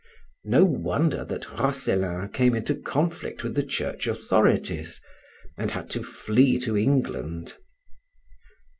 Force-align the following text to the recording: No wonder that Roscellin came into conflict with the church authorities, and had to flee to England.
No 0.45 0.65
wonder 0.65 1.23
that 1.25 1.47
Roscellin 1.59 2.29
came 2.33 2.55
into 2.55 2.73
conflict 2.73 3.43
with 3.43 3.53
the 3.53 3.61
church 3.61 4.07
authorities, 4.07 4.99
and 5.59 5.69
had 5.69 5.91
to 5.91 6.01
flee 6.01 6.57
to 6.61 6.75
England. 6.75 7.57